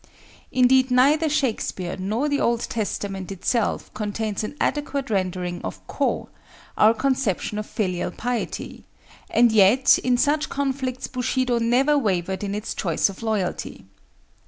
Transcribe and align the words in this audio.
Indeed 0.51 0.89
neither 0.89 1.29
Shakespeare 1.29 1.95
nor 1.95 2.27
the 2.27 2.39
Old 2.39 2.61
Testament 2.61 3.31
itself 3.31 3.93
contains 3.93 4.43
an 4.43 4.57
adequate 4.59 5.11
rendering 5.11 5.61
of 5.61 5.85
ko, 5.85 6.29
our 6.75 6.95
conception 6.95 7.59
of 7.59 7.67
filial 7.67 8.09
piety, 8.09 8.85
and 9.29 9.51
yet 9.51 9.99
in 9.99 10.17
such 10.17 10.49
conflicts 10.49 11.05
Bushido 11.05 11.59
never 11.59 11.99
wavered 11.99 12.43
in 12.43 12.55
its 12.55 12.73
choice 12.73 13.09
of 13.09 13.21
Loyalty. 13.21 13.85